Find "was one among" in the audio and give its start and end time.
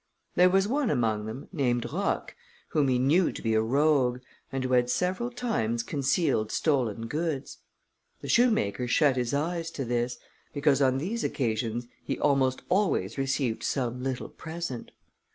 0.49-1.27